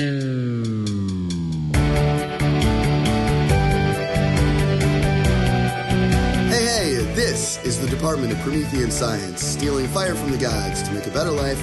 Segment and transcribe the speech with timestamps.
[0.00, 0.06] Hey,
[6.54, 11.08] hey, this is the Department of Promethean Science, stealing fire from the gods to make
[11.08, 11.58] a better life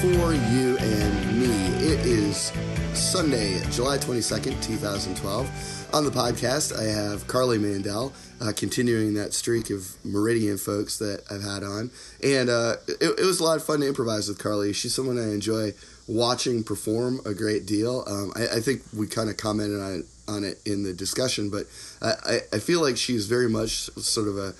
[0.00, 1.66] for you and me.
[1.86, 2.50] It is
[2.92, 5.94] Sunday, July 22nd, 2012.
[5.94, 11.22] On the podcast, I have Carly Mandell, uh, continuing that streak of Meridian folks that
[11.30, 11.92] I've had on.
[12.20, 14.72] And uh, it, it was a lot of fun to improvise with Carly.
[14.72, 15.74] She's someone I enjoy
[16.08, 18.04] watching perform a great deal.
[18.06, 21.50] Um, I, I think we kind of commented on it, on it in the discussion,
[21.50, 21.66] but
[22.00, 24.54] I, I, feel like she's very much sort of a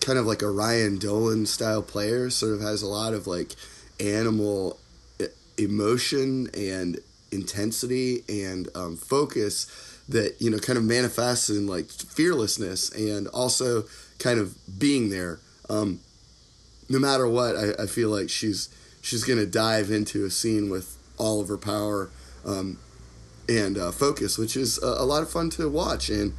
[0.00, 3.54] kind of like a Ryan Dolan style player, sort of has a lot of like
[4.00, 4.78] animal
[5.58, 6.98] emotion and
[7.32, 9.66] intensity and um, focus
[10.08, 13.84] that you know kind of manifests in like fearlessness and also
[14.18, 15.38] kind of being there.
[15.68, 16.00] Um,
[16.88, 18.68] no matter what, I, I feel like she's
[19.06, 22.10] she's gonna dive into a scene with all of her power
[22.44, 22.76] um,
[23.48, 26.34] and uh, focus, which is a, a lot of fun to watch and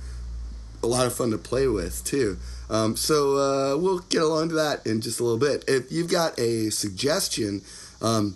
[0.84, 2.38] a lot of fun to play with too.
[2.70, 5.64] Um, so uh, we'll get along to that in just a little bit.
[5.68, 7.62] If you've got a suggestion
[8.02, 8.36] um,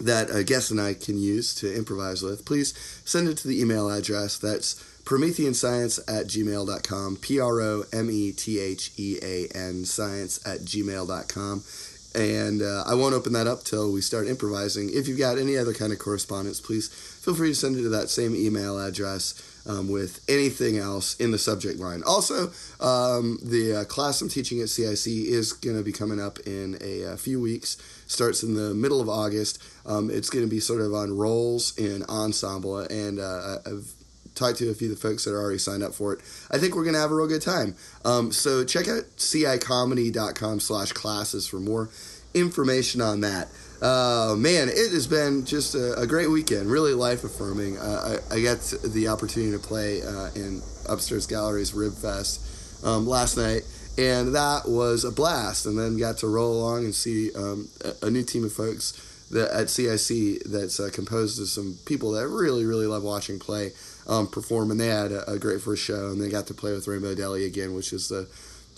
[0.00, 3.60] that a guest and I can use to improvise with, please send it to the
[3.60, 4.38] email address.
[4.38, 10.46] That's prometheanscience at gmail.com, P R O M E T H E A N science
[10.46, 11.64] at gmail.com.
[12.14, 14.90] And uh, I won't open that up till we start improvising.
[14.92, 17.88] If you've got any other kind of correspondence, please feel free to send it to
[17.90, 19.34] that same email address
[19.68, 22.02] um, with anything else in the subject line.
[22.06, 22.50] Also,
[22.80, 26.78] um, the uh, class I'm teaching at CIC is going to be coming up in
[26.80, 27.76] a, uh few weeks.
[28.06, 29.62] Starts in the middle of August.
[29.84, 33.92] Um, it's going to be sort of on roles in ensemble, and uh, I've
[34.38, 36.20] talked to a few of the folks that are already signed up for it.
[36.50, 37.74] I think we're going to have a real good time.
[38.04, 41.90] Um, so check out cicomedy.com slash classes for more
[42.34, 43.48] information on that.
[43.80, 47.78] Uh, man, it has been just a, a great weekend, really life affirming.
[47.78, 53.06] Uh, I, I got the opportunity to play uh, in Upstairs Gallery's Rib Fest um,
[53.06, 53.62] last night,
[53.96, 55.66] and that was a blast.
[55.66, 59.00] And then got to roll along and see um, a, a new team of folks
[59.30, 63.72] that at CIC that's uh, composed of some people that really, really love watching play
[64.06, 64.70] um, perform.
[64.70, 67.14] And they had a, a great first show, and they got to play with Rainbow
[67.14, 68.24] Deli again, which is the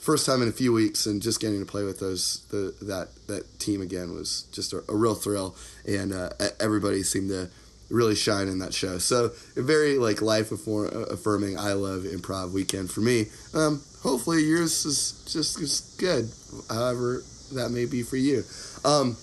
[0.00, 3.08] first time in a few weeks, and just getting to play with those the that
[3.26, 5.54] that team again was just a, a real thrill,
[5.86, 7.48] and uh, everybody seemed to
[7.90, 8.98] really shine in that show.
[8.98, 11.58] So a very like life affirming.
[11.58, 13.26] I love improv weekend for me.
[13.52, 16.30] Um, hopefully yours is just as good,
[16.68, 17.22] however
[17.52, 18.44] that may be for you.
[18.84, 19.16] Um,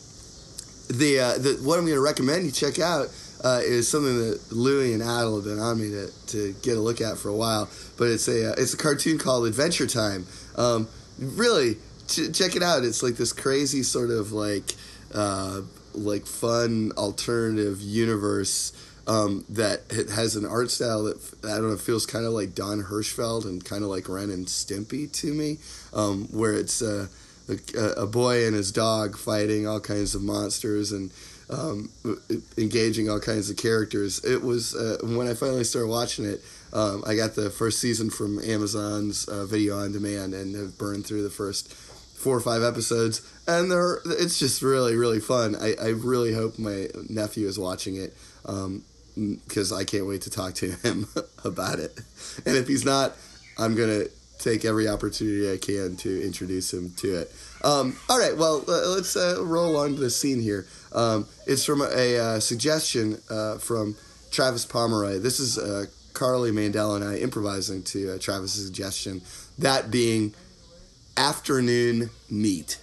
[0.89, 3.07] the uh, the what I'm going to recommend you check out.
[3.43, 6.79] Uh, is something that Louie and Adel have been on me to, to get a
[6.79, 10.25] look at for a while, but it's a uh, it's a cartoon called Adventure Time.
[10.55, 10.87] Um,
[11.19, 11.75] really,
[12.07, 12.83] ch- check it out.
[12.83, 14.73] It's like this crazy sort of like
[15.13, 15.61] uh,
[15.93, 18.73] like fun alternative universe
[19.07, 22.83] um, that has an art style that I don't know feels kind of like Don
[22.83, 25.59] Hirschfeld and kind of like Ren and Stimpy to me,
[25.93, 27.07] um, where it's uh,
[27.49, 31.11] a, a boy and his dog fighting all kinds of monsters and
[31.49, 31.89] um,
[32.57, 34.23] engaging all kinds of characters.
[34.23, 36.41] It was uh, when I finally started watching it.
[36.73, 41.05] Um, I got the first season from Amazon's uh, video on demand and have burned
[41.05, 45.55] through the first four or five episodes, and they're it's just really really fun.
[45.55, 48.13] I, I really hope my nephew is watching it
[49.47, 51.07] because I can't wait to talk to him
[51.45, 51.97] about it.
[52.45, 53.15] And if he's not,
[53.57, 54.05] I'm gonna
[54.37, 57.31] take every opportunity I can to introduce him to it.
[57.63, 60.67] Um, all right, well let's uh, roll on to the scene here.
[60.93, 63.95] Um, it's from a, uh, suggestion uh, from
[64.31, 65.19] Travis Pomeroy.
[65.19, 69.21] This is uh, Carly Mandell and I improvising to uh, Travis's suggestion,
[69.59, 70.33] that being
[71.15, 72.79] afternoon meat.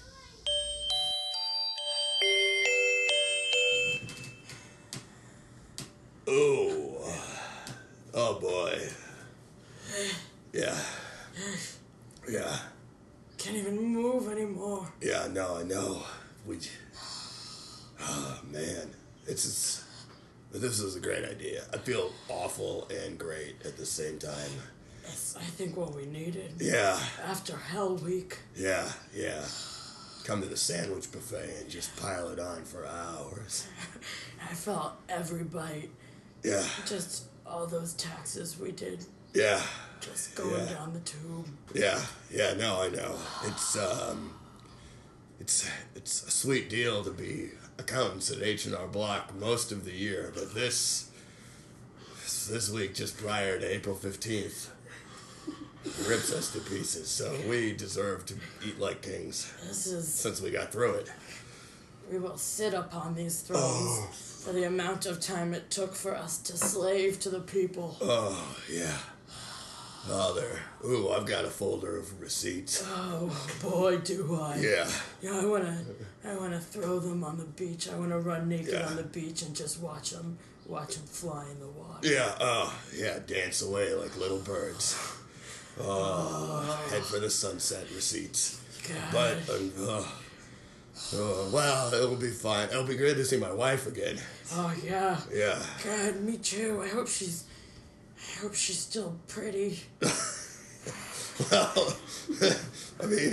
[15.68, 16.02] No, I know.
[16.46, 16.58] We.
[18.00, 18.90] Oh man,
[19.26, 19.84] it's, it's
[20.52, 21.62] this is a great idea.
[21.72, 24.50] I feel awful and great at the same time.
[25.02, 26.52] That's, I think, what we needed.
[26.58, 28.38] Yeah, After Hell Week.
[28.56, 29.44] yeah, yeah.
[30.24, 33.66] Come to the sandwich buffet and just pile it on for hours.
[34.50, 35.90] I felt every bite.
[36.42, 39.04] Yeah, Just all those taxes we did.
[39.34, 39.60] yeah,
[40.00, 40.74] Just going Yeah.
[40.74, 41.46] down the tube.
[41.74, 42.00] yeah,
[42.30, 42.54] yeah.
[42.54, 43.14] No, I know.
[43.44, 44.34] It's um,
[45.44, 49.84] it's it's a sweet deal to be accountants at H and R Block most of
[49.84, 51.10] the year, but this
[52.50, 54.70] this week just prior to April fifteenth
[56.08, 57.08] rips us to pieces.
[57.08, 58.34] So we deserve to
[58.66, 60.08] eat like kings This is.
[60.08, 61.12] since we got through it.
[62.10, 63.62] We will sit upon these thrones.
[63.62, 64.08] Oh.
[64.46, 67.96] for the amount of time it took for us to slave to the people.
[68.00, 68.96] Oh, yeah.
[70.10, 70.60] Oh, there.
[70.90, 72.82] Ooh, I've got a folder of receipts.
[72.86, 73.30] Oh
[73.62, 74.56] boy, do I!
[74.58, 74.86] Yeah.
[75.22, 75.82] Yeah, I wanna,
[76.24, 77.88] I wanna throw them on the beach.
[77.88, 78.86] I wanna run naked Yeah.
[78.86, 80.36] on the beach and just watch them,
[80.66, 82.00] watch them fly in the water.
[82.06, 84.94] Yeah, oh, yeah, dance away like little birds.
[85.80, 88.60] Oh, head for the sunset receipts.
[88.86, 89.10] God.
[89.46, 90.18] But, um, oh,
[91.14, 92.68] oh, well, it'll be fine.
[92.68, 94.18] It'll be good to see my wife again.
[94.52, 95.60] oh yeah, Yeah.
[95.82, 96.82] God, me too.
[96.82, 97.44] I hope she's,
[98.44, 99.80] hope she's still pretty.
[101.50, 101.96] Well,
[103.02, 103.32] I mean,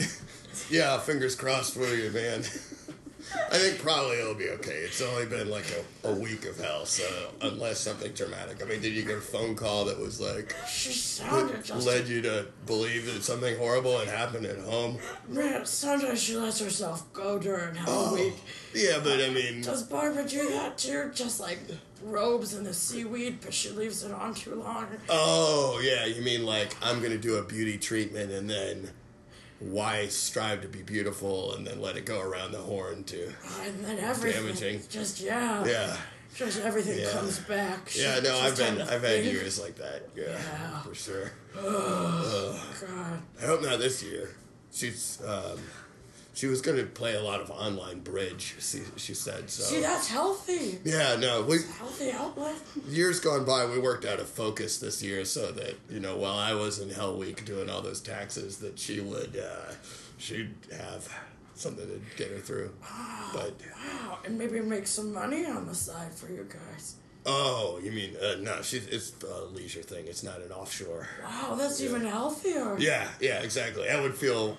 [0.72, 2.40] yeah, fingers crossed for you, man.
[2.40, 4.72] I think probably it'll be okay.
[4.72, 5.66] It's only been like
[6.04, 7.04] a, a week of hell, so
[7.42, 8.64] unless something dramatic.
[8.64, 11.86] I mean, did you get a phone call that was like, She sounded just.
[11.86, 14.98] led you to believe that something horrible had happened at home?
[15.28, 18.34] Man, sometimes she lets herself go during Hell oh, Week.
[18.74, 21.12] Yeah, but I mean, Does Barbara do that too?
[21.14, 21.60] Just like
[22.04, 24.88] robes and the seaweed, but she leaves it on too long.
[25.10, 28.90] oh, yeah, you mean like I'm to do a beauty treatment and then
[29.60, 33.32] why strive to be beautiful and then let it go around the horn to.
[33.62, 34.44] And then everything.
[34.44, 34.82] Damaging.
[34.90, 35.64] Just, yeah.
[35.66, 35.96] Yeah.
[36.34, 37.12] Just everything Yeah.
[37.12, 37.90] comes back.
[37.90, 40.08] She Yeah, no, I've been I've had years like that.
[40.16, 40.82] Yeah, Yeah.
[40.82, 41.32] for sure.
[41.58, 43.22] Oh god.
[43.42, 44.30] I hope not this year.
[44.72, 45.60] She's um,
[46.34, 48.56] she was going to play a lot of online bridge.
[48.60, 49.64] She, she said so.
[49.64, 50.80] See, that's healthy.
[50.84, 52.56] yeah, no, we Healthy outlet.
[52.88, 56.38] years gone by, we worked out a focus this year so that you know while
[56.38, 59.74] I was in Hell Week doing all those taxes, that she would uh,
[60.18, 61.08] she'd have
[61.56, 62.72] something to get her through.
[63.34, 64.20] But Wow.
[64.26, 66.96] And maybe make some money on the side for you guys.
[67.26, 68.62] Oh, you mean uh, no?
[68.62, 70.08] She's it's a leisure thing.
[70.08, 71.08] It's not an offshore.
[71.24, 72.78] Wow, that's even healthier.
[72.78, 73.90] Yeah, yeah, exactly.
[73.90, 74.58] I would feel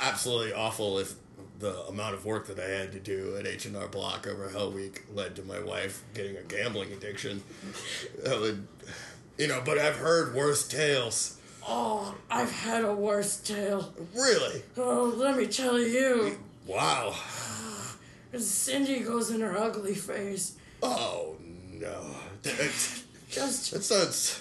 [0.00, 1.14] absolutely awful if
[1.58, 4.48] the amount of work that I had to do at H and R Block over
[4.48, 7.42] Hell Week led to my wife getting a gambling addiction.
[8.22, 8.66] That would,
[9.36, 9.62] you know.
[9.64, 11.38] But I've heard worse tales.
[11.66, 13.92] Oh, I've had a worse tale.
[14.14, 14.62] Really?
[14.76, 16.38] Oh, let me tell you.
[16.66, 17.14] Wow.
[18.38, 20.56] Cindy goes in her ugly phase.
[20.82, 21.37] Oh
[21.80, 22.06] no.
[22.42, 22.54] That,
[23.30, 24.40] Just, that sounds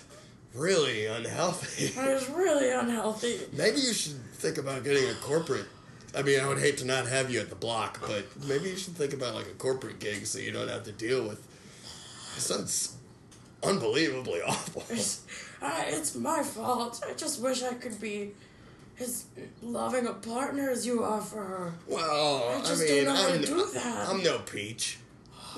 [0.54, 1.92] really unhealthy.
[1.94, 3.40] it's really unhealthy.
[3.52, 5.66] Maybe you should think about getting a corporate.
[6.16, 8.78] I mean, I would hate to not have you at the block, but maybe you
[8.78, 11.40] should think about like a corporate gig so you don't have to deal with.
[12.38, 12.96] It sounds
[13.62, 14.84] unbelievably awful.
[14.90, 15.24] It's,
[15.62, 17.04] uh, it's my fault.
[17.08, 18.32] I just wish I could be
[19.00, 19.26] as
[19.62, 21.74] loving a partner as you are for her.
[21.88, 24.08] Well, I I, just mean, don't know how I'm, to do that.
[24.10, 24.98] I'm no peach.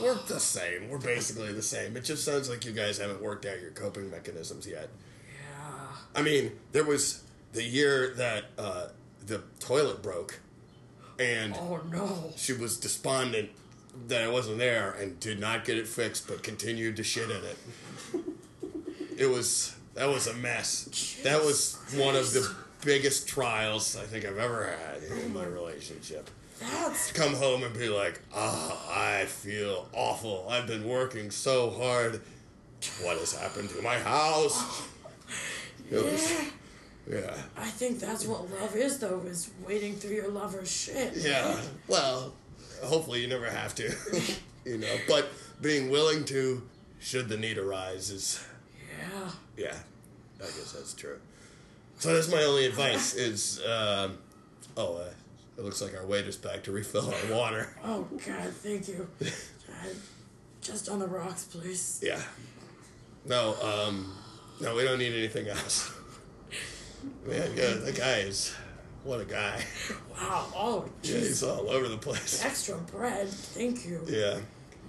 [0.01, 0.89] We're the same.
[0.89, 1.95] We're basically the same.
[1.97, 4.89] It just sounds like you guys haven't worked out your coping mechanisms yet.
[5.27, 5.95] Yeah.
[6.15, 7.23] I mean, there was
[7.53, 8.87] the year that uh,
[9.25, 10.39] the toilet broke,
[11.19, 12.33] and Oh no.
[12.35, 13.49] she was despondent
[14.07, 17.43] that I wasn't there and did not get it fixed, but continued to shit in
[17.43, 17.57] it.
[19.17, 21.17] It was that was a mess.
[21.23, 22.49] That was one of the
[22.85, 26.29] biggest trials I think I've ever had in my relationship.
[26.59, 30.47] That's Come home and be like, ah, I feel awful.
[30.49, 32.21] I've been working so hard.
[33.01, 34.83] What has happened to my house?
[35.91, 36.45] Was, yeah.
[37.09, 37.37] yeah.
[37.57, 41.13] I think that's what love is, though, is wading through your lover's shit.
[41.15, 41.59] Yeah.
[41.87, 42.33] Well,
[42.83, 43.95] hopefully you never have to.
[44.65, 45.29] you know, but
[45.61, 46.61] being willing to,
[46.99, 48.43] should the need arise, is
[48.99, 49.29] Yeah.
[49.57, 49.75] yeah.
[50.39, 51.19] I guess that's true.
[51.97, 53.13] So that's my only advice.
[53.13, 54.17] Is um,
[54.77, 55.09] oh, uh,
[55.59, 57.75] it looks like our waiter's back to refill our water.
[57.83, 59.07] Oh God, thank you.
[60.61, 61.99] Just on the rocks, please.
[62.03, 62.21] Yeah.
[63.25, 64.13] No, um,
[64.61, 65.91] no, we don't need anything else.
[67.25, 68.53] Man, yeah, that guy is
[69.03, 69.63] what a guy.
[70.13, 70.47] Wow.
[70.55, 72.43] Oh, Yeah, he's all over the place.
[72.43, 73.27] Extra bread.
[73.29, 74.01] Thank you.
[74.07, 74.39] Yeah.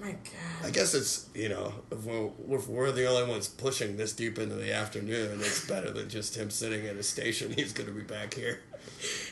[0.01, 0.65] My God.
[0.65, 4.39] I guess it's you know if we're, if we're the only ones pushing this deep
[4.39, 7.53] into the afternoon, it's better than just him sitting at a station.
[7.53, 8.61] He's going to be back here,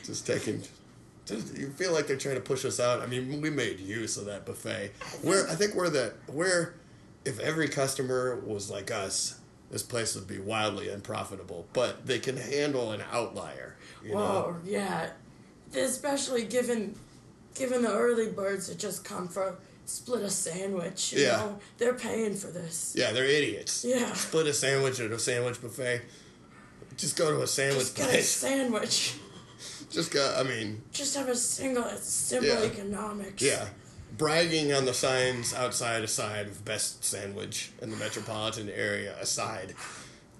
[0.05, 0.61] just taking.
[1.29, 3.01] You feel like they're trying to push us out.
[3.01, 4.91] I mean, we made use of that buffet.
[5.23, 6.73] We're I think we're the we're
[7.25, 9.39] if every customer was like us,
[9.71, 11.67] this place would be wildly unprofitable.
[11.73, 13.75] But they can handle an outlier.
[14.03, 14.17] You know?
[14.17, 15.09] Whoa, yeah.
[15.75, 16.95] Especially given
[17.55, 21.13] given the early birds that just come for split a sandwich.
[21.13, 21.37] You Yeah.
[21.37, 22.93] know, they're paying for this.
[22.95, 23.83] Yeah, they're idiots.
[23.83, 24.13] Yeah.
[24.13, 26.01] Split a sandwich at a sandwich buffet.
[26.97, 29.15] Just go to a sandwich Just get a sandwich.
[29.89, 30.37] Just got.
[30.37, 31.83] I mean, Just have a single.
[31.85, 32.61] It's simple Yeah.
[32.61, 33.41] economics.
[33.41, 33.67] Yeah.
[34.17, 39.75] Bragging on the signs outside aside of best sandwich in the metropolitan area aside.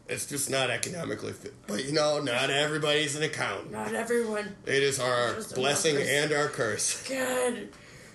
[0.07, 1.53] It's just not economically fit.
[1.67, 3.71] But you know, not everybody's an accountant.
[3.71, 4.55] Not everyone.
[4.65, 7.07] It is our blessing and our curse.
[7.07, 7.69] God,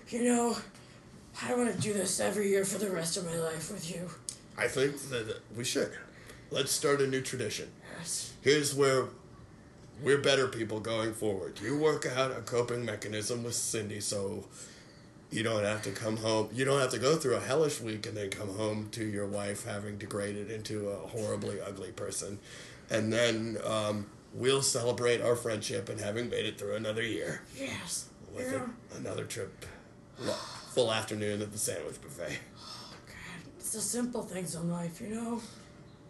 [0.09, 0.57] you know,
[1.41, 4.11] I want to do this every year for the rest of my life with you.
[4.59, 5.93] I think that we should.
[6.50, 7.71] Let's start a new tradition.
[7.99, 8.33] Yes.
[8.43, 9.07] Here's where
[10.04, 11.58] we're better people going forward.
[11.61, 14.44] You work out a coping mechanism with Cindy so
[15.30, 16.49] you don't have to come home.
[16.52, 19.26] You don't have to go through a hellish week and then come home to your
[19.26, 22.38] wife having degraded into a horribly ugly person.
[22.90, 28.06] And then um, we'll celebrate our friendship and having made it through another year Yes.
[28.34, 28.66] with Yeah.
[28.94, 29.64] a, another trip,
[30.73, 32.38] full afternoon at the sandwich buffet.
[32.58, 35.40] Oh, God, it's the simple things in life, you know?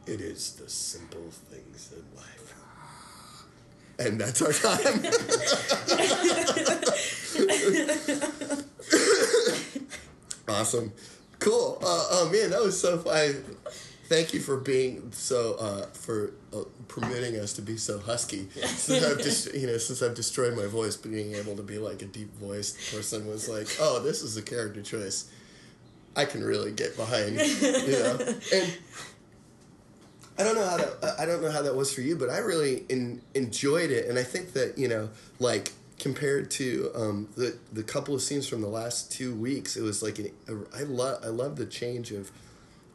[0.06, 2.43] It is the simple things in life.
[3.98, 5.04] And that's our time.
[10.48, 10.92] awesome.
[11.38, 11.78] Cool.
[11.80, 13.44] Uh, oh man, that was so fun.
[14.06, 18.48] Thank you for being so uh, for uh, permitting us to be so husky.
[18.50, 22.02] Since I've just you know since I've destroyed my voice, being able to be like
[22.02, 25.30] a deep voiced person was like, oh, this is a character choice.
[26.16, 28.18] I can really get behind, you know.
[28.54, 28.78] And
[30.38, 32.38] I don't know how that I don't know how that was for you, but I
[32.38, 37.56] really in, enjoyed it, and I think that you know, like compared to um, the
[37.72, 40.30] the couple of scenes from the last two weeks, it was like an,
[40.76, 42.30] I love I love the change of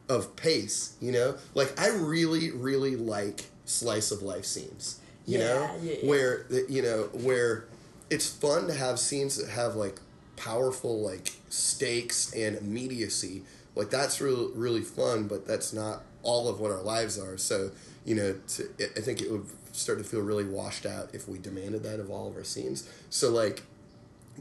[0.08, 0.94] of pace.
[1.00, 5.00] You know, like I really really like slice of life scenes.
[5.26, 6.08] You Yeah, know, yeah, yeah.
[6.08, 7.64] where you know where
[8.10, 9.98] it's fun to have scenes that have like
[10.36, 13.42] powerful like stakes and immediacy
[13.76, 17.70] like that's really really fun but that's not all of what our lives are so
[18.04, 21.38] you know to, i think it would start to feel really washed out if we
[21.38, 23.62] demanded that of all of our scenes so like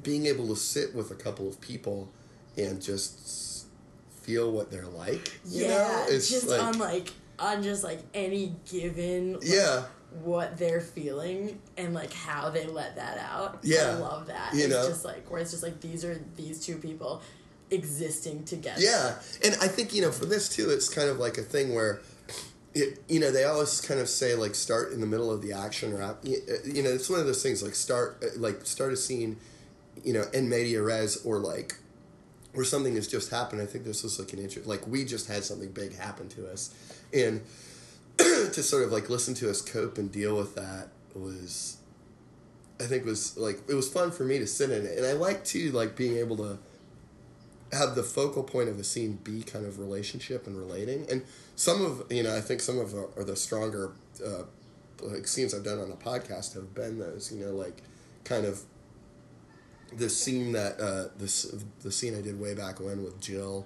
[0.04, 2.10] being able to sit with a couple of people
[2.58, 3.68] and just
[4.22, 8.00] feel what they're like you yeah, know it's just like, on like on just like
[8.14, 9.84] any given like, yeah
[10.22, 13.60] what they're feeling and like how they let that out.
[13.64, 13.96] Yeah.
[13.96, 14.54] I love that.
[14.54, 14.88] You it's know?
[14.88, 17.22] just like where it's just like these are these two people
[17.72, 18.82] existing together.
[18.82, 21.74] Yeah, and I think you know for this too, it's kind of like a thing
[21.74, 22.02] where,
[22.74, 25.54] it you know they always kind of say like start in the middle of the
[25.54, 29.38] action or you know it's one of those things like start like start a scene,
[30.04, 31.76] you know, in media res or like,
[32.54, 33.62] where something has just happened.
[33.62, 36.52] I think this was like an interest like we just had something big happen to
[36.52, 36.74] us,
[37.14, 37.42] and
[38.18, 41.78] to sort of like listen to us cope and deal with that was.
[42.82, 45.12] I think was like it was fun for me to sit in it, and I
[45.12, 46.60] like too like being able to
[47.72, 51.06] have the focal point of a scene be kind of relationship and relating.
[51.10, 51.24] And
[51.56, 53.92] some of you know, I think some of are, the stronger
[54.26, 54.44] uh,
[55.02, 57.32] like scenes I've done on a podcast have been those.
[57.32, 57.82] You know, like
[58.24, 58.62] kind of
[59.94, 63.66] the scene that uh, this the scene I did way back when with Jill,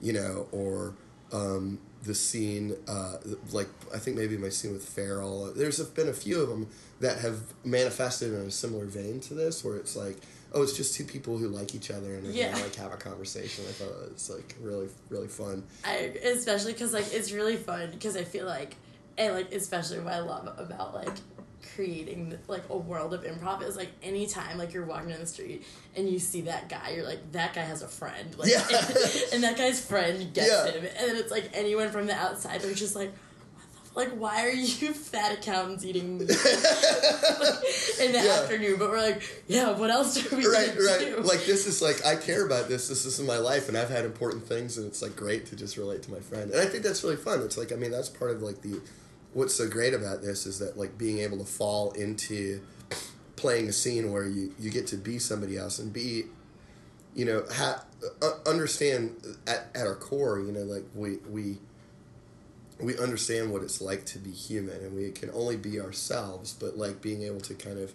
[0.00, 0.94] you know, or
[1.32, 3.16] um, the scene uh,
[3.52, 5.52] like I think maybe my scene with Farrell.
[5.54, 6.68] There's been a few of them
[7.00, 10.18] that have manifested in a similar vein to this, where it's like,
[10.54, 12.52] oh, it's just two people who like each other and Yeah.
[12.52, 13.64] gonna like have a conversation.
[13.68, 15.64] I thought it's like really really fun.
[15.84, 18.76] I especially because like it's really fun because I feel like
[19.18, 21.10] and like especially what I love about like
[21.76, 25.64] creating like a world of improv is like anytime like you're walking down the street
[25.96, 28.66] and you see that guy you're like that guy has a friend like Yeah.
[29.32, 30.66] and, that guy's friend gets Yeah.
[30.72, 33.31] him and then it's like anyone from the outside they're just like what the f-
[33.94, 36.30] like why are you fat accountants eating meat?
[36.30, 38.40] In the Yeah.
[38.42, 41.00] afternoon but we're like yeah what else are we right right.
[41.00, 41.20] do?
[41.22, 42.88] Like this is like i care about this.
[42.88, 45.76] This is my life and i've had important things and it's like great to just
[45.76, 46.50] relate to my friend.
[46.50, 47.40] And i think that's really fun.
[47.42, 48.80] It's like i mean that's part of like the
[49.34, 52.60] what's so great about this is that like being able to fall into
[53.36, 56.24] playing a scene where you you get to be somebody else and be
[57.14, 57.84] you know ha-
[58.22, 61.58] uh, understand at, at our core you know like we we
[62.82, 66.76] we understand what it's like to be human and we can only be ourselves but
[66.76, 67.92] like being able to kind of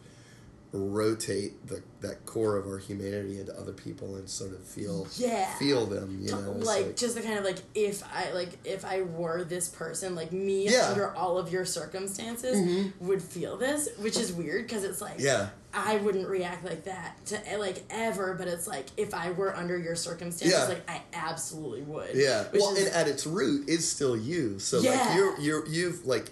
[0.73, 5.51] rotate the that core of our humanity into other people and sort of feel Yeah.
[5.57, 8.83] feel them you know It's like, just the kind of like if I like if
[8.83, 10.71] I were this person, like me Yeah.
[10.81, 10.91] Mm-hmm.
[10.91, 15.49] under all of your circumstances would feel this, which is weird because it's like yeah
[15.73, 19.77] I wouldn't react like that to like ever, but it's like if I were under
[19.77, 20.65] your circumstances, Yeah.
[20.67, 22.13] like I absolutely would.
[22.13, 25.15] yeah well is- and at its root is still you so like Yeah.
[25.15, 26.29] you're you're you've like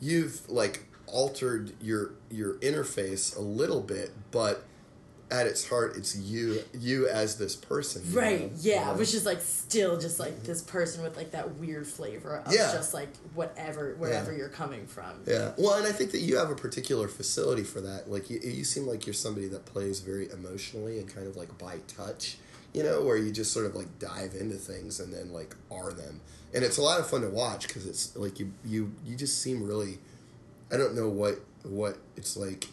[0.00, 4.64] you've like altered your your interface a little bit but
[5.30, 8.58] at its heart it's you you as this person Right, know?
[8.60, 12.36] yeah, You which is like still just like this person with like that weird flavor
[12.46, 12.72] of Yeah.
[12.72, 15.20] just like whatever wherever you're coming from.
[15.26, 15.52] Yeah.
[15.58, 18.10] Well, and I think that you have a particular facility for that.
[18.10, 21.58] Like you, you seem like you're somebody that plays very emotionally and kind of like
[21.58, 22.38] by touch,
[22.72, 25.92] you know, where you just sort of like dive into things and then like are
[25.92, 26.22] them.
[26.54, 29.42] And it's a lot of fun to watch because it's like you you you just
[29.42, 29.98] seem really
[30.72, 32.66] I don't know what what it's like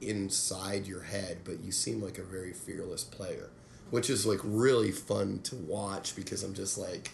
[0.00, 3.50] inside your head, but you seem like a very fearless player.
[3.90, 7.10] which is like really fun to watch because I'm just like,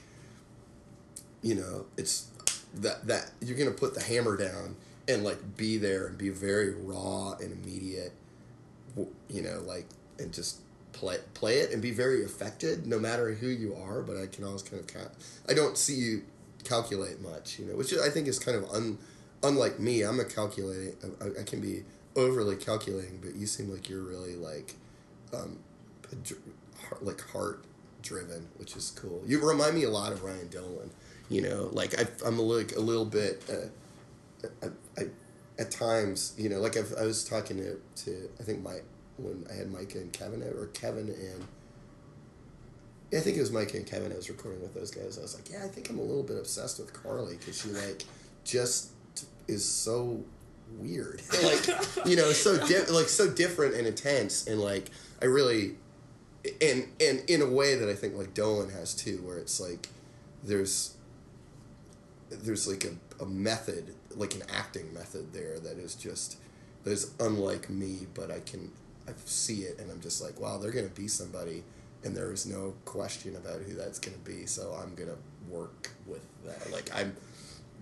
[1.43, 2.29] you know, it's
[2.75, 4.77] that that you're gonna put the hammer down
[5.09, 8.13] and like be there and be very raw and immediate,
[9.29, 9.87] you know, like
[10.19, 10.59] and just
[10.93, 14.03] play play it and be very affected no matter who you are.
[14.03, 15.11] But I can always kind of
[15.49, 16.23] I don't see you
[16.65, 18.99] calculate much, you know, which I think is kind of un
[19.43, 20.03] unlike me.
[20.03, 20.95] I'm a calculating.
[21.21, 21.85] I, I can be
[22.17, 24.75] overly calculating, but you seem like you're really like,
[25.33, 25.59] um,
[26.89, 27.65] heart- like heart
[28.03, 29.23] driven, which is cool.
[29.27, 30.91] You remind me a lot of Ryan Dillon.
[31.29, 33.43] You know, like I, I'm a little, a little bit.
[33.49, 35.07] Uh, I, I,
[35.59, 38.85] at times, you know, like I've, I was talking to, to I think Mike
[39.17, 41.47] when I had Micah and Kevin or Kevin and
[43.13, 45.19] I think it was Mike and Kevin I was recording with those guys.
[45.19, 47.69] I was like, yeah, I think I'm a little bit obsessed with Carly because she
[47.69, 48.05] like
[48.45, 48.91] just
[49.49, 50.23] is so
[50.79, 51.67] weird, like
[52.07, 55.77] you know, so di- like so different and intense, and like I really,
[56.61, 59.89] and and in a way that I think like Dolan has too, where it's like
[60.43, 60.97] there's
[62.31, 66.37] there's like a, a method, like an acting method there that is just
[66.85, 68.71] that is unlike me, but I can
[69.09, 71.63] I see it and I'm just like, wow, they're gonna be somebody,
[72.05, 74.47] and there is no question about who that's gonna be.
[74.47, 75.17] So I'm gonna
[75.49, 76.71] work with that.
[76.73, 77.15] Like I'm,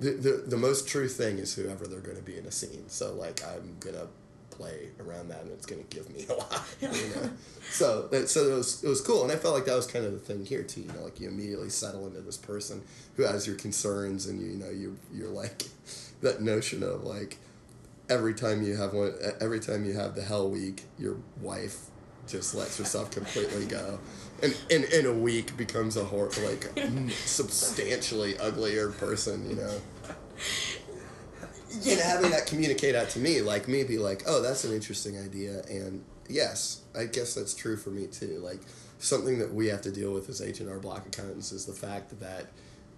[0.00, 2.88] the the, the most true thing is whoever they're gonna be in a scene.
[2.88, 4.08] So like I'm gonna
[4.50, 6.64] play around that and it's gonna give me a lot.
[6.80, 7.30] You know,
[7.70, 10.04] so that so it was it was cool, and I felt like that was kind
[10.04, 10.80] of the thing here too.
[10.80, 12.82] You know, like you immediately settle into this person
[13.16, 15.64] who has your concerns, and you, you know you you're like
[16.22, 17.36] that notion of like
[18.08, 21.89] every time you have one every time you have the hell week, your wife
[22.30, 23.98] just lets herself completely go.
[24.42, 26.72] And in, in a week becomes a hor- like
[27.10, 29.80] substantially uglier person, you know.
[31.86, 35.18] And having that communicate out to me, like me be like, oh, that's an interesting
[35.18, 35.62] idea.
[35.68, 38.40] And yes, I guess that's true for me too.
[38.42, 38.60] Like
[38.98, 42.46] something that we have to deal with as H&R Block accountants is the fact that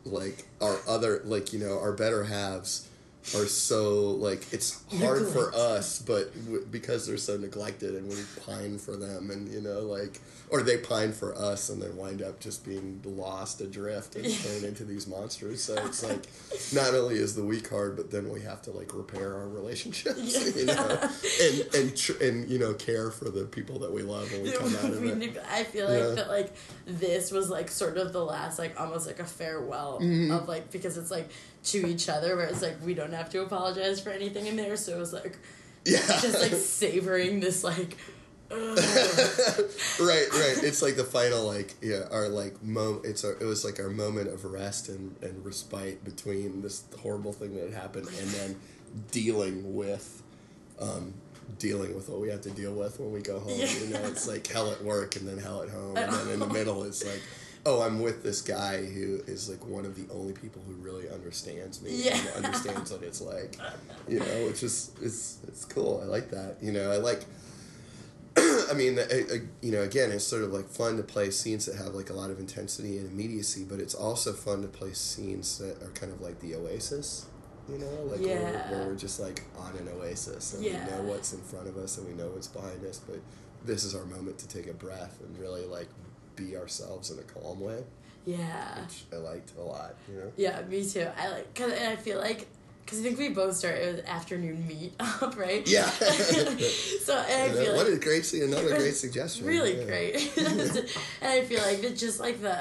[0.04, 2.88] like our other, like, you know, our better halves
[3.36, 8.16] are so like it's hard for us but w- because they're so neglected and we
[8.44, 10.20] pine for them and you know like
[10.50, 14.64] or they pine for us and then wind up just being lost adrift and turn
[14.64, 16.26] into these monsters so it's like
[16.74, 20.56] not only is the week hard but then we have to like repair our relationships
[20.56, 21.08] you know
[21.40, 24.50] and and tr- and you know care for the people that we love when we
[24.50, 26.14] come out of it I feel like Yeah.
[26.16, 26.52] that like
[26.86, 30.32] this was like sort of the last like almost like a farewell Mm-hmm.
[30.32, 31.28] of like because it's like
[31.64, 34.76] to each other where it's like we don't have to apologize for anything in there
[34.76, 35.38] so it was like
[35.84, 37.96] yeah just like savoring this like
[38.52, 38.68] right,
[39.98, 40.58] right.
[40.62, 43.00] It's like the final, like, yeah, our like mo.
[43.02, 47.32] It's our, it was like our moment of rest and and respite between this horrible
[47.32, 48.60] thing that had happened and then
[49.10, 50.22] dealing with,
[50.78, 51.14] um,
[51.58, 53.58] dealing with what we have to deal with when we go home.
[53.58, 56.38] You know, it's like hell at work and then hell at home, and then in
[56.40, 57.22] the middle it's like.
[57.64, 61.08] Oh, I'm with this guy who is like one of the only people who really
[61.08, 62.18] understands me Yeah.
[62.36, 63.56] and understands what it's like,
[64.08, 66.00] you know, it's just it's it's cool.
[66.02, 66.56] I like that.
[66.60, 67.24] You know, I like
[68.36, 71.66] I mean, I, I, you know, again, it's sort of like fun to play scenes
[71.66, 74.92] that have like a lot of intensity and immediacy, but it's also fun to play
[74.94, 77.26] scenes that are kind of like the oasis,
[77.68, 78.70] you know, like where, Yeah.
[78.72, 80.84] where we're just like on an oasis and Yeah.
[80.84, 83.20] we know what's in front of us and we know what's behind us, but
[83.64, 85.88] this is our moment to take a breath and really like
[86.36, 87.82] be ourselves in a calm way,
[88.24, 90.32] yeah which I liked a lot, you know.
[90.36, 92.46] yeah me too I like cause and I feel like
[92.84, 95.88] because I think we both started with afternoon meet up right Yeah.
[95.90, 99.46] so and I feel what like a great, another great suggestion.
[99.46, 99.84] really yeah.
[99.84, 100.88] great and
[101.22, 102.58] I feel like it's just like the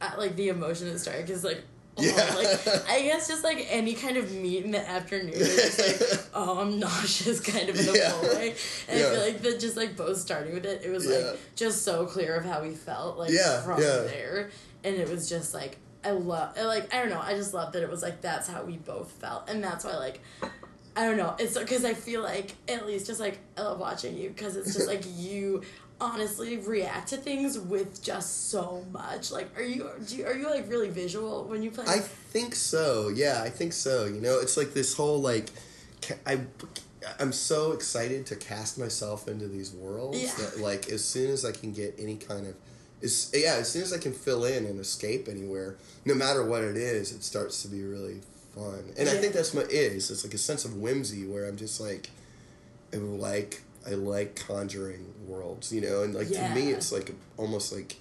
[0.00, 1.62] uh, like the emotion that started because like
[1.98, 2.12] Yeah.
[2.36, 5.78] like I guess just like any kind of meat in the afternoon it's
[6.10, 8.10] like oh I'm nauseous kind of in the Yeah.
[8.10, 8.54] full way
[8.88, 11.16] and I feel like that just like both starting with it it was Yeah.
[11.30, 14.00] like just so clear of how we felt like Yeah, from yeah.
[14.02, 14.50] there
[14.84, 17.82] and it was just like I love like I don't know I just love that
[17.82, 20.20] it was like that's how we both felt and that's why like
[20.96, 24.16] I don't know it's because I feel like at least just like I love watching
[24.16, 25.62] you because it's just like you
[26.00, 30.48] honestly react to things with just so much like are you do you, are you
[30.50, 32.00] like really visual when you play I
[32.36, 33.08] think so.
[33.08, 34.04] Yeah, I think so.
[34.04, 35.48] You know, it's like this whole like,
[36.26, 36.40] I,
[37.18, 40.32] I'm so excited to cast myself into these worlds Yeah.
[40.38, 42.54] that like as soon as I can get any kind of,
[43.00, 46.62] is yeah, as soon as I can fill in and escape anywhere, no matter what
[46.62, 48.20] it is, it starts to be really
[48.56, 48.84] fun.
[48.98, 50.10] And I think that's what it is.
[50.10, 52.10] It's like a sense of whimsy where I'm just like,
[52.92, 57.72] I like I like conjuring worlds, you know, and like to me it's like almost
[57.72, 57.96] like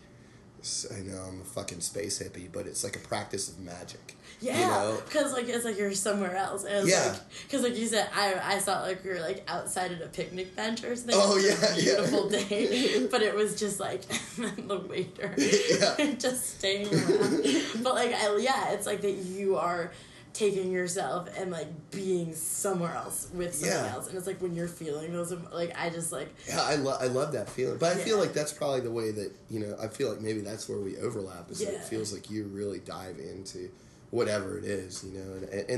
[0.91, 4.15] I know I'm a fucking space hippie, but it's like a practice of magic.
[4.41, 5.01] Yeah, You know?
[5.05, 7.09] because like it's like you're somewhere else, and Yeah.
[7.11, 10.07] like because like you said, I I saw like we were like outside at a
[10.07, 11.15] picnic bench or something.
[11.17, 11.95] Oh, It was a yeah, yeah.
[11.95, 14.01] beautiful day, but it was just like
[14.37, 16.15] the waiter Yeah.
[16.17, 17.83] just staying around.
[17.83, 19.91] but like I yeah, it's like that you are
[20.35, 23.93] taking yourself and like being somewhere else with someone Yeah.
[23.93, 27.01] else, and it's like when you're feeling those like I just like Yeah, I love
[27.01, 29.75] I love that feeling, but I feel like that's probably the way that you know.
[29.81, 31.49] I feel like maybe that's where we overlap.
[31.49, 33.69] Is that it feels like you really dive into
[34.11, 35.69] whatever it is, you know, and and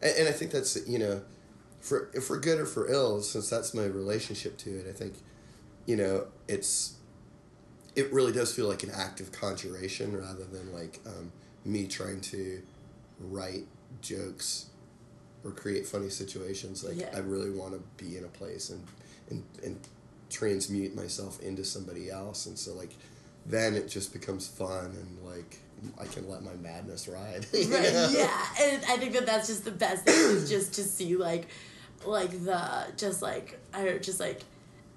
[0.00, 1.20] and, and I think that's you know,
[1.80, 4.86] for for good or for ill, since that's my relationship to it.
[4.88, 5.14] I think,
[5.86, 6.94] you know, it's
[7.96, 11.32] it really does feel like an act of conjuration rather than like um,
[11.64, 12.62] me trying to
[13.20, 13.66] write
[14.00, 14.66] jokes
[15.44, 16.84] or create funny situations.
[16.84, 17.10] Like Yeah.
[17.14, 18.84] I really want to be in a place and
[19.30, 19.78] and and
[20.30, 22.90] transmute myself into somebody else, and so like
[23.46, 25.58] then it just becomes fun and like
[26.00, 27.46] I can let my madness ride.
[27.52, 28.08] right know?
[28.10, 31.46] yeah and i think that that's just the best thing is just to see like
[32.06, 34.40] like the just like i don't just like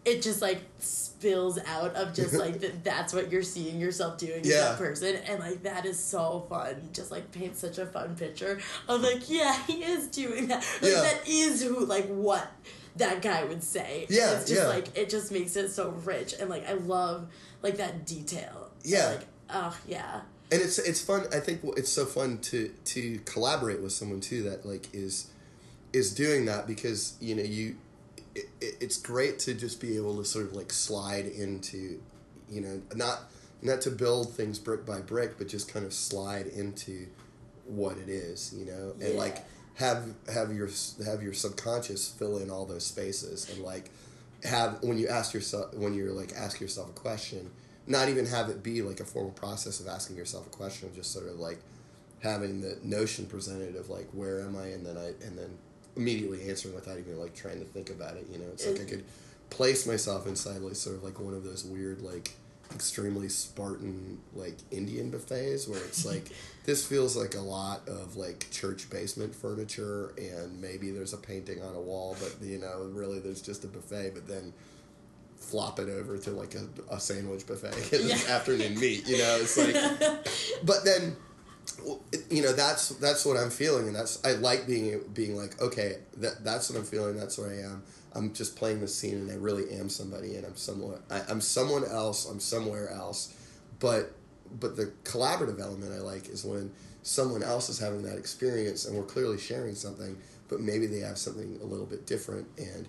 [0.07, 4.41] it just like spills out of just like that that's what you're seeing yourself doing
[4.41, 4.69] as Yeah.
[4.69, 8.59] that person and like that is so fun just like paints such a fun picture
[8.87, 11.01] of like yeah he is doing that like Yeah.
[11.01, 12.47] that is who like what
[12.95, 14.67] that guy would say Yeah, it's just yeah.
[14.67, 17.27] like it just makes it so rich and like i love
[17.61, 19.07] like that detail Yeah.
[19.07, 21.25] like oh yeah and it's it's fun.
[21.33, 25.27] I think it's so fun to to collaborate with someone too that like is
[25.91, 27.75] is doing that because you know you
[28.37, 31.99] it, it- it's great to just be able to sort of like slide into
[32.49, 33.19] you know not
[33.61, 37.07] not to build things brick by brick but just kind of slide into
[37.65, 39.19] what it is you know and Yeah.
[39.19, 39.37] like
[39.75, 40.69] have have your
[41.05, 43.89] have your subconscious fill in all those spaces and like
[44.43, 47.49] have when you ask yourself when you're like ask yourself a question
[47.87, 51.11] not even have it be like a formal process of asking yourself a question just
[51.11, 51.59] sort of like
[52.21, 55.57] having the notion presented of like where am i and then i and then
[55.97, 58.45] immediately answering without even like trying to think about it you know?
[58.53, 58.89] It's like i mm.
[58.89, 59.03] could
[59.49, 62.31] place myself inside like sort of like one of those weird like
[62.75, 66.29] extremely spartan like indian buffets where it's like
[66.65, 71.61] this feels like a lot of like church basement furniture and maybe there's a painting
[71.61, 74.53] on a wall but you know really there's just a buffet but then
[75.37, 78.35] flop it over to like a, a sandwich buffet because it's Yeah.
[78.35, 79.37] afternoon meat you know?
[79.39, 79.73] It's like
[80.65, 81.15] but then
[82.29, 85.97] you know that's that's what I'm feeling, and that's I like being being like okay,
[86.17, 87.15] that that's what I'm feeling.
[87.15, 87.83] That's where I am.
[88.13, 91.41] I'm just playing this scene, and I really am somebody, and I'm somewhat I, I'm
[91.41, 92.29] someone else.
[92.29, 93.33] I'm somewhere else,
[93.79, 94.13] but
[94.59, 96.71] but the collaborative element I like is when
[97.03, 101.17] someone else is having that experience, and we're clearly sharing something, but maybe they have
[101.17, 102.87] something a little bit different, and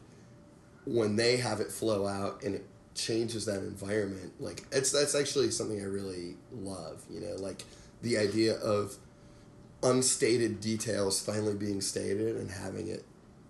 [0.84, 2.64] when they have it flow out and it
[2.94, 7.62] changes that environment like it's that's actually something i really love you know like
[8.02, 8.96] the idea of
[9.82, 13.04] unstated details finally being stated and having it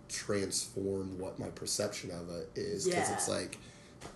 [0.09, 3.15] transform what my perception of it is because Yeah.
[3.15, 3.59] it's like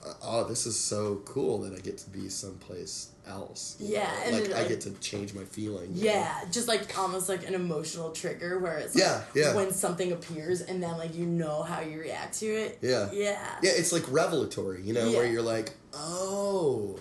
[0.07, 4.39] uh, oh this is so cool that i get to be someplace else Yeah, know?
[4.39, 6.11] like i get to change my feeling you know?
[6.13, 9.55] Yeah, just like almost like an emotional trigger where it's like Yeah, yeah.
[9.55, 12.79] when something appears and then like you know how you react to it.
[12.83, 13.11] Yeah.
[13.13, 13.39] Yeah.
[13.63, 16.99] Yeah, it's like revelatory, you know, where you're like, oh,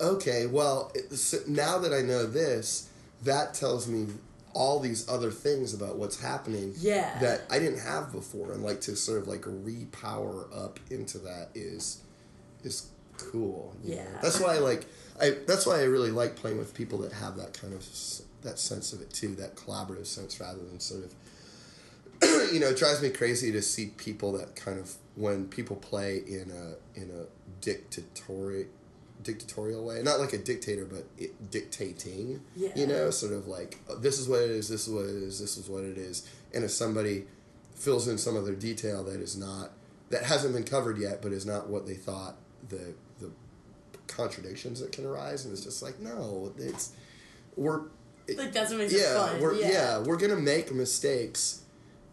[0.00, 2.88] okay, well, so now that I know this,
[3.24, 4.06] that tells me
[4.54, 7.18] all these other things about what's happening Yeah.
[7.20, 11.48] that I didn't have before, and like to sort of like repower up into that
[11.54, 12.00] is
[12.64, 12.86] is
[13.18, 13.74] cool.
[13.84, 13.94] know?
[13.96, 14.06] Yeah.
[14.22, 14.86] that's why I like
[15.20, 15.36] I.
[15.46, 17.84] That's why I really like playing with people that have that kind of
[18.42, 21.14] that sense of it too, that collaborative sense, rather than sort of
[22.52, 26.16] you know, it drives me crazy to see people that kind of when people play
[26.26, 27.24] in a in a
[27.62, 28.68] dictatorial
[29.22, 32.40] dictatorial way, not like a dictator, but it, dictating.
[32.54, 32.70] Yeah.
[32.74, 35.16] You know, sort of like "Oh, this is what it is, this is what it
[35.16, 37.24] is, this is what it is, and if somebody
[37.74, 39.70] fills in some other detail that is not
[40.10, 42.36] that hasn't been covered yet, but is not what they thought
[42.68, 43.30] the the
[44.06, 46.92] contradictions that can arise, and it's just like no, it's
[47.56, 47.82] we're
[48.36, 49.40] Like that's what makes yeah, fun.
[49.40, 49.70] we're yeah.
[49.70, 49.98] yeah.
[49.98, 51.62] we're gonna make mistakes,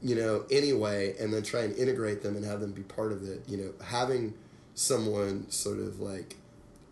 [0.01, 3.23] you know, anyway, and then try and integrate them and have them be part of
[3.27, 3.43] it.
[3.47, 4.33] You know, having
[4.75, 6.35] someone sort of like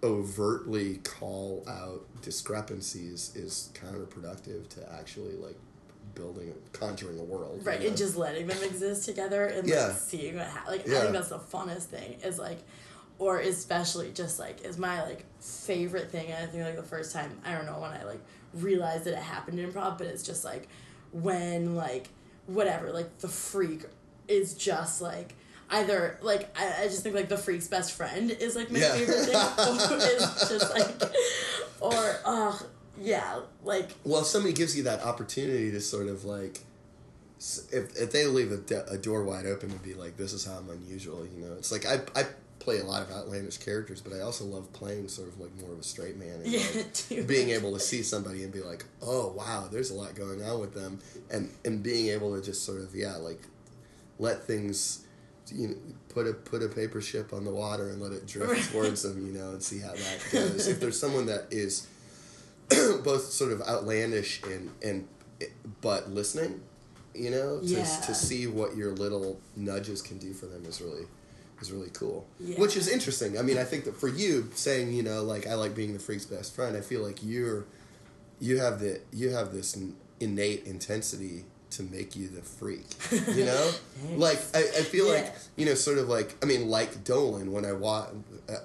[0.04, 5.58] overtly call out discrepancies is counterproductive to actually like
[6.16, 7.88] building conjuring a world you Right, know?
[7.88, 9.88] and just letting them exist together and Yeah.
[9.88, 12.60] like seeing what happens like I think that's the funnest thing is like
[13.20, 17.14] or especially just like is my like favorite thing and I think like the first
[17.14, 18.20] time I don't know when I like
[18.56, 20.68] realized that it happened in improv but it's just like
[21.14, 22.10] when like
[22.48, 23.86] whatever like the freak
[24.28, 25.36] is just like
[25.72, 28.94] either like I, I just think like the freak's best friend is like my Yeah.
[28.94, 29.36] favorite thing
[29.92, 31.12] or is just like
[31.80, 32.58] or uh,
[33.02, 36.60] yeah, like Well, if somebody gives you that opportunity to sort of like,
[37.40, 40.46] if, if they leave a, de- a door wide open and be like, this is
[40.46, 42.26] how I'm unusual, you know, it's like I, I
[42.60, 45.72] play a lot of outlandish characters, but I also love playing sort of like more
[45.74, 47.24] of a straight man and yeah, like, too.
[47.24, 50.60] being able to see somebody and be like, oh wow, there's a lot going on
[50.60, 51.00] with them,
[51.32, 53.42] and and being able to just sort of yeah, like
[54.20, 55.06] let things.
[55.54, 55.76] You know,
[56.10, 58.64] put a put a paper ship on the water and let it drift Right.
[58.64, 60.68] towards them, you know, and see how that goes.
[60.68, 61.88] if there's someone that is
[63.04, 65.08] both sort of outlandish and and
[65.82, 66.62] but listening,
[67.16, 67.84] you know, to, Yeah.
[68.06, 71.06] to see what your little nudges can do for them is really
[71.62, 72.26] is really cool.
[72.40, 72.58] Yeah.
[72.60, 73.38] Which is interesting.
[73.38, 76.00] I mean, I think that for you saying, you know, like I like being the
[76.00, 77.66] freak's best friend, I feel like you're
[78.40, 79.78] you have the you have this
[80.20, 82.86] innate intensity to make you the freak.
[83.36, 83.72] You know?
[84.16, 87.52] like I, I feel like you know, sort of like I mean, like Dolan.
[87.52, 88.10] When I watch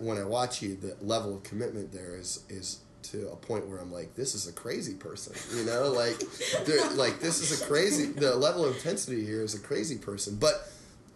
[0.01, 3.79] when I watch you, the level of commitment there is is to a point where
[3.79, 5.35] I'm like, this is a crazy person.
[5.57, 6.21] You know, like
[6.97, 8.07] like this is a crazy.
[8.07, 10.37] The level of intensity here is a crazy person.
[10.37, 10.69] But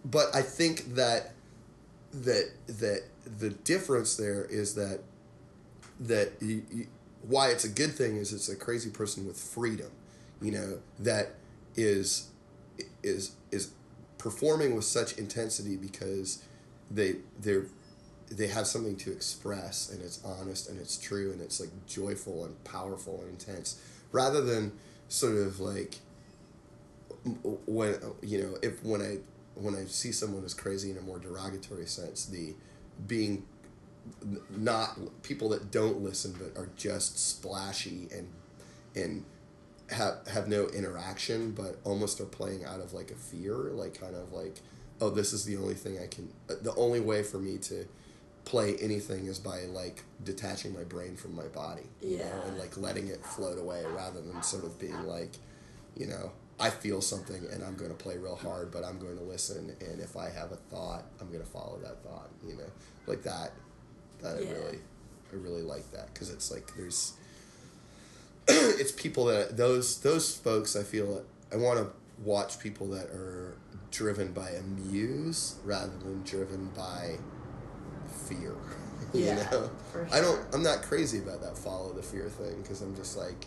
[0.05, 1.33] but I think that
[2.13, 3.03] that that
[3.39, 5.01] the difference there is that
[5.99, 6.87] that you, you,
[7.27, 9.91] why it's a good thing is it's a crazy person with freedom,
[10.41, 11.35] you know, that
[11.75, 12.29] is
[13.03, 13.71] is is
[14.17, 16.43] performing with such intensity because
[16.89, 17.65] they they're
[18.29, 22.45] they have something to express and it's honest and it's true and it's like joyful
[22.45, 23.79] and powerful and intense
[24.11, 24.71] rather than
[25.09, 25.95] sort of like
[27.65, 29.17] when you know if when I
[29.55, 32.53] when I see someone as crazy in a more derogatory sense the
[33.05, 33.43] being
[34.49, 38.27] not people that don't listen but are just splashy and
[38.95, 39.25] and
[39.91, 44.15] have have no interaction but almost are playing out of like a fear like kind
[44.15, 44.55] of like
[45.01, 47.85] oh this is the only thing I can uh, the only way for me to
[48.45, 52.47] play anything is by like detaching my brain from my body you know, Yeah.
[52.47, 55.33] and like letting it float away rather than sort of being like
[55.97, 59.17] you know I feel something and I'm going to play real hard but I'm going
[59.17, 62.55] to listen and if I have a thought I'm going to follow that thought you
[62.55, 62.69] know
[63.07, 63.51] like that
[64.21, 64.79] that I really
[65.33, 67.13] I really like that because it's like there's
[68.47, 71.87] it's people that those those folks I feel I want to
[72.23, 73.57] watch people that are
[73.91, 77.17] driven by a muse rather than driven by
[78.27, 78.55] fear.
[79.13, 80.41] you Yeah, know, for I don't.
[80.53, 83.45] I'm not crazy about that follow the fear thing because I'm just like,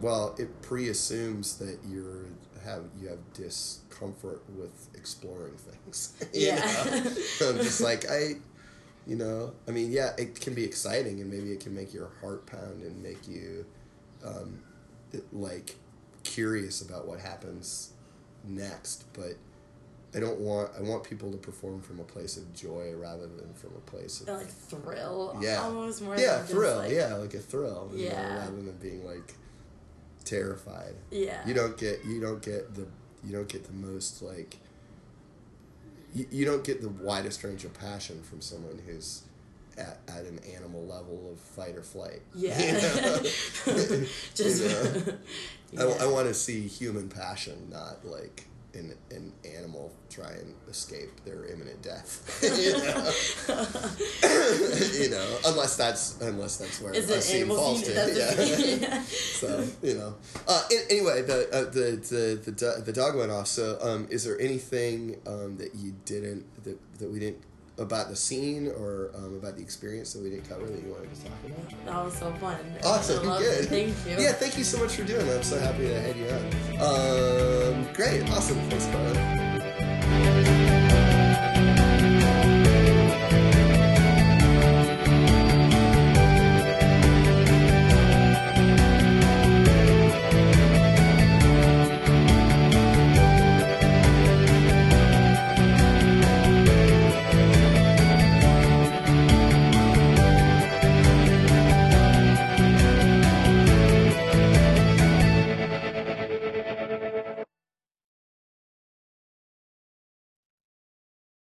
[0.00, 2.26] well, it pre-assumes that you're
[2.64, 6.14] have you have discomfort with exploring things.
[6.32, 6.62] Yeah.
[7.42, 8.34] I'm just like I,
[9.06, 12.10] you know, I mean, yeah, it can be exciting and maybe it can make your
[12.20, 13.66] heart pound and make you,
[14.26, 14.58] um,
[15.12, 15.76] it- like,
[16.24, 17.90] curious about what happens
[18.44, 19.04] next.
[19.12, 19.34] But
[20.14, 20.70] I don't want.
[20.76, 24.20] I want people to perform from a place of joy rather than from a place
[24.22, 28.06] of like thrill yeah, almost more yeah, than thrill, like- yeah, like a thrill, you
[28.08, 28.36] know, Yeah.
[28.38, 29.34] rather than being like
[30.24, 30.94] terrified.
[31.10, 32.86] yeah You don't get you don't get the
[33.24, 34.56] you don't get the most like
[36.14, 39.22] you, you don't get the widest range of passion from someone who's
[39.78, 42.22] at, at an animal level of fight or flight.
[42.34, 43.18] yeah You know?
[44.34, 45.18] just You know?
[45.72, 45.82] yeah.
[46.00, 51.08] I, I want to see human passion, not like an, an animal try and escape
[51.24, 52.40] their imminent death.
[52.42, 53.10] you, know?
[55.04, 57.92] you know, unless that's unless that's where is a it scene falls to.
[57.92, 58.90] Yeah.
[58.90, 59.02] yeah.
[59.02, 60.14] so you know.
[60.46, 63.46] Uh, an- anyway, the uh, the the the, the dog went off.
[63.46, 67.42] So, um, is there anything um, that you didn't that, that we didn't
[67.78, 71.14] about the scene or um, about the experience that we didn't cover that you wanted
[71.14, 71.84] to talk about?
[71.86, 73.66] that was so fun Awesome, good.
[73.66, 75.36] thank you Yeah, thank you so much for doing that.
[75.36, 76.28] I'm so happy to have you
[76.80, 77.84] on.
[77.84, 78.56] Um, great, awesome.
[78.70, 79.45] Thanks, Carla.